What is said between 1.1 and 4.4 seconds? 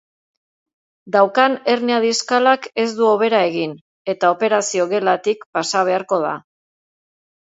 Daukan hernia diskalak ez du hobera egin eta